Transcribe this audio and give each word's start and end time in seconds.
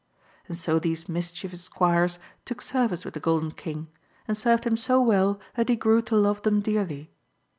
And 0.47 0.57
so 0.57 0.79
these 0.79 1.07
mischievous 1.07 1.61
squires 1.61 2.17
took 2.43 2.63
service 2.63 3.05
with 3.05 3.13
the 3.13 3.19
Golden 3.19 3.51
King; 3.51 3.87
and 4.27 4.35
served 4.35 4.63
him 4.63 4.75
so 4.75 4.99
well 4.99 5.39
that 5.53 5.69
he 5.69 5.75
grew 5.75 6.01
to 6.01 6.15
love 6.15 6.41
them 6.41 6.59
dearly. 6.59 7.13